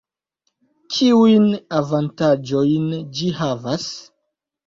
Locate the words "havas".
3.43-3.85